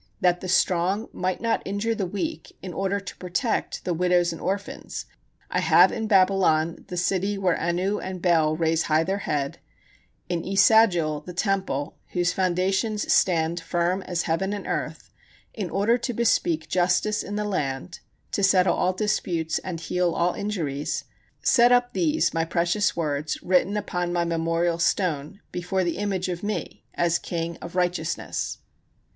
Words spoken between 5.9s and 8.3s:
in Babylon the city where Anu and